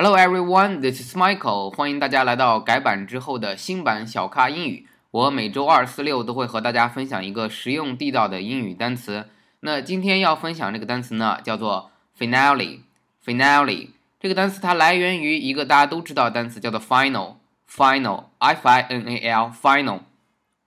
[0.00, 1.74] Hello everyone, this is Michael。
[1.74, 4.86] 欢迎大家来到改版之后的新版小咖英语。
[5.10, 9.28] 我每周二、四、六都会和大家分享一个实用地道的英语单词。
[9.58, 12.82] 那今天要分享这个单词呢，叫做 finale。
[13.24, 13.88] finale
[14.20, 17.34] 这个单词它来源于一个大家都知道的单词，叫做 final。
[17.68, 19.52] final，f-i-n-a-l。
[19.60, 20.02] final。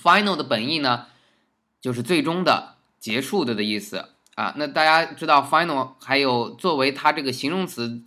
[0.00, 1.06] final 的本意呢，
[1.80, 4.54] 就是最终的、结束的的意思啊。
[4.54, 8.04] 那大家知道 final 还有作为它这个形容词。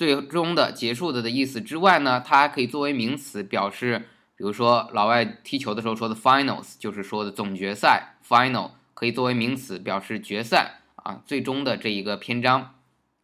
[0.00, 3.98] 最终的结束的的意思之外呢，它还可以作为名词表示，
[4.34, 12.76] 比如说老外踢球的时候说的 finals，就是说的总决赛 final，可以作为名词表示决赛啊，最终的这一个篇章。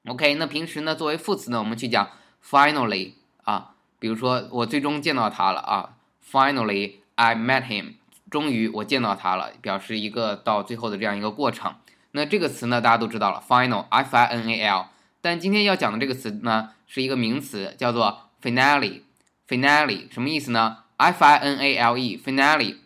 [0.06, 2.10] OK，那平时呢作为副词呢，我们去讲
[2.46, 3.12] finally
[3.44, 5.94] 啊，比如说我最终见到他了啊
[6.30, 7.94] ，finally I met him，
[8.30, 11.74] 终于我见到他了，表示一个到最后的这样一个过程。
[12.10, 14.88] 那这个词呢大家都知道了，final，f-i-n-a-l。
[15.26, 19.00] 但今天要讲的这个词呢，是一个名词，叫做 finale。
[19.48, 22.76] finale 什么意思呢？f-i-n-a-l-e，finale，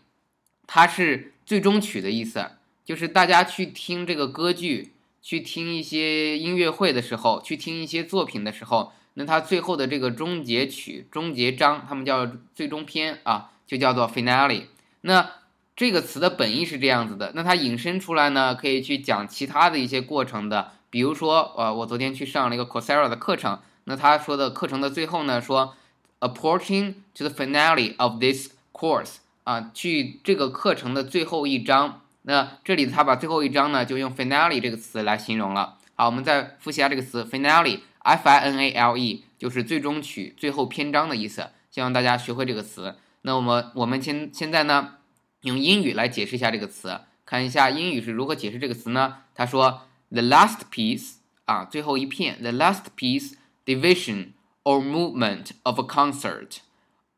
[0.67, 2.53] 它是最终曲的意思。
[2.83, 14.63] 就是大家去听这个歌剧，去听一些音乐会的时候，去听一些作品的时候，那它最后的这个终结曲、终结章，他们叫最终篇啊，就叫做 finale。
[15.03, 15.31] 那
[15.77, 20.73] 这个词的本意是这样子的，那它引申出来呢，可以去讲其他的一些过程的。
[20.91, 25.77] 比如说，呃，我昨天去上了一个 Coursera 的课程，那他说的课程的最后呢，说
[26.19, 32.01] approaching to the finale of this course，啊，去这个课程的最后一章。
[32.23, 35.77] 那这里他把最后一章呢，就用 finale 这个词来形容了。
[35.95, 41.51] 好，我们再复习一下这个词 finale，f-i-n-a-l-e，就是最终曲、最后篇章的意思。
[41.71, 42.97] 希望大家学会这个词。
[43.23, 44.95] 那我们我们现现在呢，
[45.43, 49.19] 用英语来解释一下这个词，看一下英语是如何解释这个词呢？
[49.37, 49.83] 他说。
[50.13, 52.43] The last piece 啊，最后一片。
[52.43, 54.33] The last piece, division
[54.65, 56.59] or movement of a concert,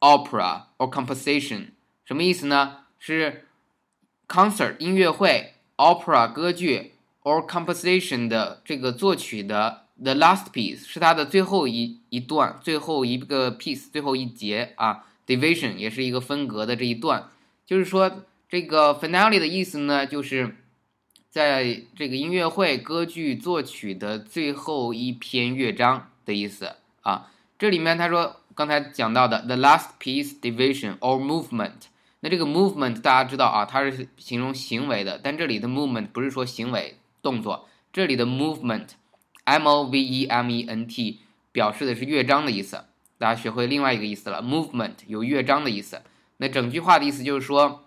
[0.01, 1.69] opera or composition，
[2.05, 2.81] 什么意思呢？
[2.99, 3.47] 是
[4.29, 6.93] concert 音乐会，opera 歌剧
[7.23, 15.07] ，or composition 的这个作曲的 the last piece 是它的最后一一段，最后一个 piece，最后一节啊。
[15.27, 17.31] Division 也是一个分隔的这一段，
[17.65, 20.57] 就是说这个 finale 的意思呢，就是。
[21.33, 31.87] 在这个音乐会歌剧作曲的最后一篇乐章的意思啊，这里面他说刚才讲到的 the last piece division or movement，
[32.21, 41.21] 那这个 movement 大家知道啊，它是形容行为的，但这里的 movement 不是说行为动作，这里的 movement，m o v e m e n t
[41.51, 42.85] 表示的是乐章的意思，
[43.17, 46.03] 大家学会另外一个意思了，movement 有乐章的意思，
[46.37, 47.85] 那整句话的意思就是说。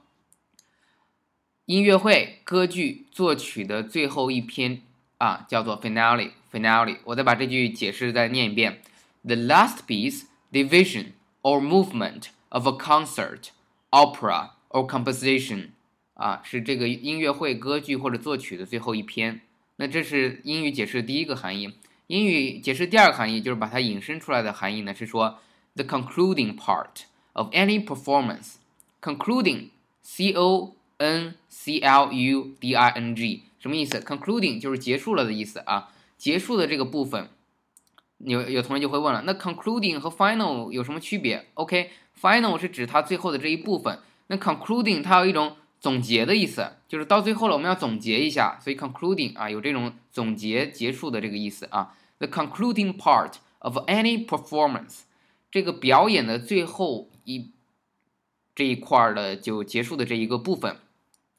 [1.66, 4.82] 音乐会歌剧作曲的最后一篇
[5.18, 8.82] 啊，叫做 finale。finale，我再把这句解释再念一遍：
[9.22, 11.12] The last piece, division
[11.42, 13.50] or movement of a concert,
[13.90, 15.68] opera or composition，
[16.14, 19.42] 啊，是这个音乐会歌剧或者作曲的最后一篇。
[19.76, 21.72] 那这是英语解释的第一个含义。
[22.08, 25.38] 英语解释第二个含义，就是把它引申出来的含义呢，是说
[25.76, 33.43] the concluding part of any performance。concluding，c o N c l u d i n g
[33.59, 37.29] 什么意思？concluding 就是结束了的意思啊，结束的这个部分，
[38.19, 51.95] 有有同学就会问了，那 concluding 和 final 有什么区别？OK，final 是指它最后的这一部分，那 concluding 它有一种总结的意思，就是到最后了我们要总结一下，所以 concluding 啊有这种总结结束的这个意思啊。
[52.19, 55.01] The concluding part of any performance，
[55.51, 57.51] 这个表演的最后一
[58.53, 60.77] 这一块儿的就结束的这一个部分。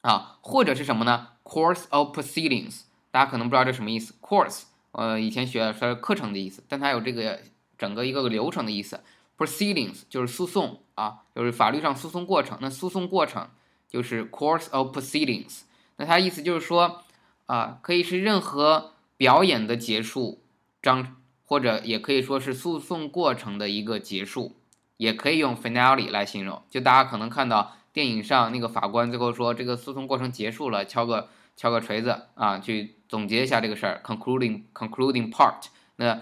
[0.01, 2.81] 啊，或者是什么呢？Course of proceedings，
[3.11, 4.13] 大家可能不知道这什么意思。
[4.21, 7.41] Course，呃，以前学是课程的意思，但它有这个
[7.77, 9.01] 整个一个流程的意思。
[9.37, 12.57] Proceedings 就是诉讼啊，就是法律上诉讼过程。
[12.61, 13.49] 那诉讼过程
[13.89, 15.61] 就是 Course of proceedings。
[15.97, 17.03] 那它意思就是说
[17.47, 20.41] 啊，可以是任何表演的结束
[20.81, 24.55] 章，或者也可以说是诉讼过程的一个结束，
[24.97, 26.61] 也可以用 finale 来形容。
[26.69, 27.73] 就大家可能看到。
[27.97, 35.63] 电影上那个法官最后说：“这个诉讼过程结束了，敲个敲个锤子啊，去总结一下这个事儿，concluding concluding part。
[35.95, 36.21] 那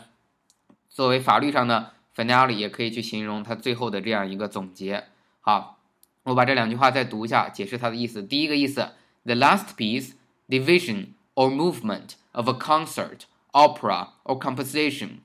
[0.88, 5.04] 作为法律上的 finale 也可以去形容它最后的这样一个总结。
[5.42, 5.77] 好，
[6.24, 8.24] 我把这两句话再读一下，解释它的意思。
[8.24, 8.92] 第一个意思
[9.25, 10.13] ：the last piece,
[10.48, 15.18] division or movement of a concert, opera or composition。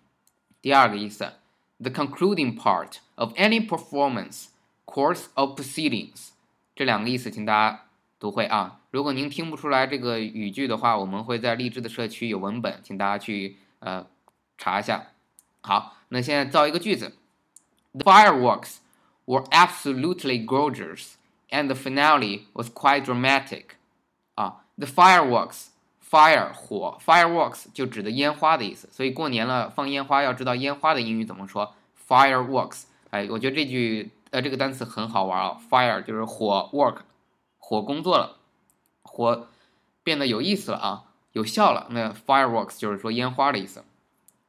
[0.61, 1.35] 第二个意思
[1.79, 4.47] ：the concluding part of any performance,
[4.85, 6.31] course of proceedings。
[6.81, 7.83] 这两个意思，请大家
[8.19, 8.81] 读会啊！
[8.91, 14.07] 如果您听不出来这个语句的话，我们会在励志的社区有文本，请大家去呃
[14.57, 15.09] 查一下。
[15.61, 17.19] 好，那现在造一个句子
[17.93, 18.77] ：The fireworks
[19.27, 21.17] were absolutely gorgeous,
[21.51, 23.65] and the finale was quite dramatic.
[24.37, 25.67] 啊，the fireworks
[26.11, 31.75] fire 火 fireworks 就指的烟花的意思，所以过年了放烟花要知道烟花的英语怎么说
[32.09, 32.85] fireworks。
[33.11, 36.98] 哎，我觉得这句呃这个单词很好玩啊，fire 就是火 work
[37.58, 38.38] 火工作了，
[39.04, 39.48] 火
[40.04, 41.88] 变得有意思了啊，有效了。
[41.90, 43.84] 那 fireworks 就是说烟花的意思。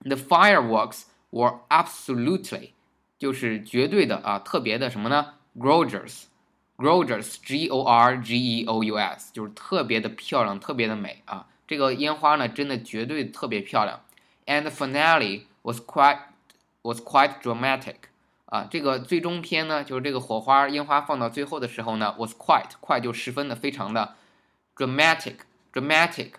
[0.00, 2.72] The fireworks were absolutely
[3.18, 5.34] 就是绝对的啊，特别的什么呢？
[5.58, 11.48] gorgeous，gorgeous，g o r g e o u s 就是特别的漂亮，特别的美啊。
[11.66, 14.00] 这个烟花呢，真的绝对特别漂亮。
[14.44, 16.18] And the finale was quite
[16.82, 17.96] was quite dramatic
[18.51, 24.15] 啊，这个最终篇呢，就是这个火花烟花放到最后的时候呢，was quite 快就十分的非常的
[24.75, 25.35] dramatic
[25.71, 26.31] dramatic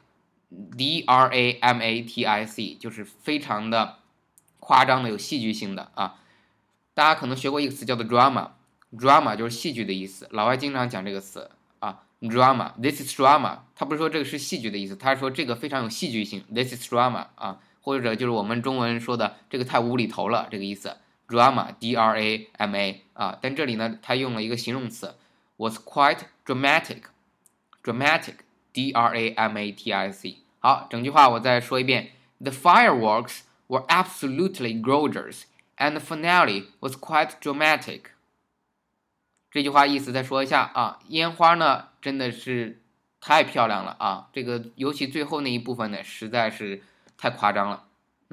[0.77, 3.97] d r a m a t i c 就是非常的
[4.61, 6.17] 夸张的有戏剧性的啊。
[6.93, 12.03] 大家可能学过一个词叫做 drama，drama 就是戏剧的意思，老外经常讲这个词啊。
[12.21, 13.61] Drama，this is drama。
[13.75, 16.45] 他不是说这个是戏剧的意思，他是说这个非常有戏剧性。
[16.55, 20.99] This is drama 啊，或者就是我们中文说的这个太无厘头了这个意思。
[21.33, 25.15] Drama，d r a m a 啊，但这里呢，它用了一个形容词
[25.57, 27.05] ，was quite dramatic。
[27.83, 30.37] Dramatic，d r a m a t i c。
[30.59, 35.45] 好，整句话我再说一遍：The fireworks were absolutely gorgeous,
[35.79, 38.03] and the finale was quite dramatic.
[39.51, 42.83] 这句话意思再说一下啊，烟花呢真的是
[43.21, 46.83] 太漂亮了啊，这个尤其最后那一部分呢实在是
[47.17, 47.85] 太夸张了，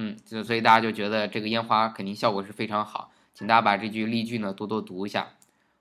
[0.01, 5.27] 嗯，就所以大家就觉得这个烟花肯定效果是非常好，请大家把这句例句呢多多读一下。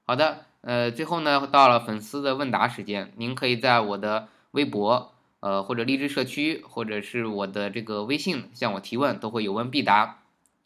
[0.05, 10.19] 好的，呃，最后呢到了粉丝的问答时间，您可以在我的微博，呃或者励志社区，或者是我的这个微信向我提问，都会有问必答。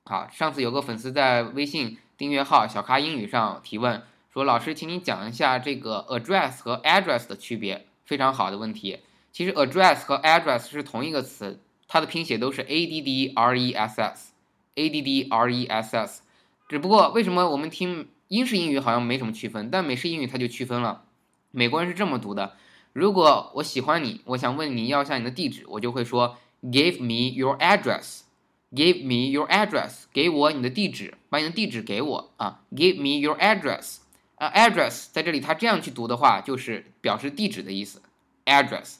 [0.04, 4.02] 好，上次有个粉丝在微信订阅号小咖英语上提问。
[4.32, 7.86] 说老师，请你讲一下这个 address 和 address 的区别。
[8.06, 9.00] 非常好的问题。
[9.30, 11.60] 其实 address 和 address 是同一个词，
[11.92, 16.22] 它的拼写都是 a d d r e s s，a d d r e s s。
[16.66, 21.04] 只不过为什么我们听英式英语好像没什么区分，但美式英语它就区分了。
[21.50, 22.56] 美国人是这么读的：
[22.94, 33.98] 如果我喜欢你，我想问你要一下你的地址，我就会说 give me your address，give me your address，给我你的地址，把你的地址给我啊，give me your address。
[34.36, 38.00] 啊，address 在这里，它这样去读的话，就是表示地址的意思
[38.46, 38.94] ，address。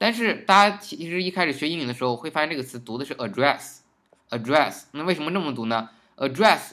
[0.00, 4.84] 但是大家其实一开始学英语的时候，会发现这个词读的是 address，address。
[4.92, 6.70] 那为什么这么读呢？address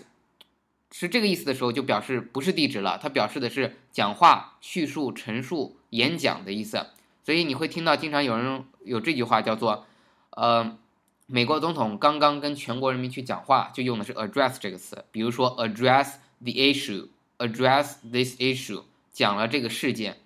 [0.94, 6.88] 是这个意思的时候，就表示不是地址了，它表示的是讲话、叙述、陈述、演讲的意思。
[7.26, 9.86] 所以你会听到经常有人有这句话叫做，
[10.30, 10.78] 呃，
[11.26, 15.04] 美国总统刚刚跟全国人民去讲话，就用的是 address 这个词。
[15.12, 17.10] 比如说 address the issue。
[17.40, 18.82] Address this issue，
[19.12, 20.18] 讲了这个事件。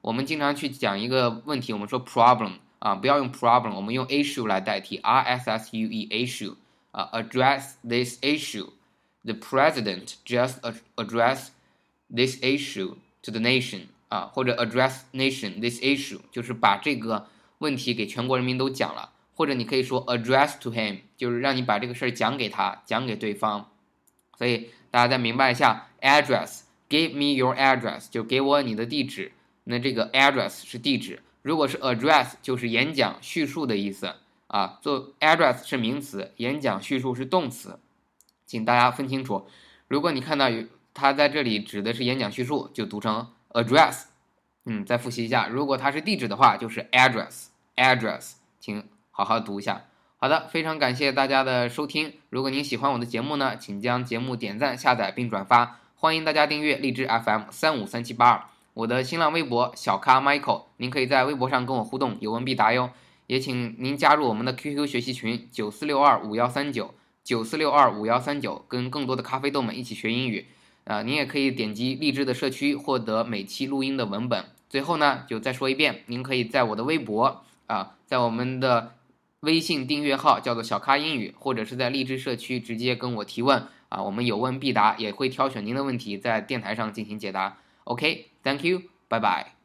[0.00, 6.54] 我们经常去讲一个问题，我们说 problem 啊，不要用 problem，我们用 issue 来代替，r s s u e issue
[6.90, 7.08] 啊。
[7.12, 10.60] Address this issue，the president just
[10.96, 11.48] address
[12.14, 17.28] this issue to the nation 啊，或者 address nation this issue，就是把这个
[17.58, 19.10] 问题给全国人民都讲了。
[19.36, 23.68] 或者你可以说 address to him，就是让你把这个事儿讲给他，讲给对方。
[24.38, 25.88] 所以大家再明白一下。
[26.00, 29.32] Address，give me your address，就给我你的地址。
[29.69, 34.15] 那这个 address 是地址，如果是 address 就是演讲叙述的意思
[34.47, 34.79] 啊。
[34.81, 37.79] 做 address 是名词，演讲叙述是动词，
[38.47, 39.47] 请大家分清楚。
[39.87, 44.05] 如果你看到有它在这里指的是演讲叙述，就读成 address。
[44.65, 49.85] 嗯，再复习一下，如果它是地址的话，就是 address，address，请好好读一下。
[50.17, 52.13] 好的，非常感谢大家的收听。
[52.31, 55.79] 如果您喜欢我的节目呢，请将节目点赞、下载并转发。
[55.95, 62.91] 欢迎大家订阅荔枝 FM 三五三七八二，我的新浪微博小咖 Michael，您可以在微博上跟我互动，有问必答哟。
[63.27, 70.47] 也请您加入我们的 QQ 学习群九四六二五幺三九九四六二五幺三九，跟更多的咖啡豆们一起学英语。
[70.85, 74.45] 啊，您也可以点击荔枝的社区获得每期录音的文本。
[74.67, 78.95] 最后呢，就再说一遍，您可以在我的微博啊，在我们的
[79.41, 83.67] 微信订阅号叫做小咖英语，或者是在荔枝社区直接跟我提问。
[83.89, 87.57] 啊，我们有问必答，也会挑选您的问题在电台上进行解答。
[87.83, 88.89] OK Thank you.
[89.09, 89.58] Bye bye.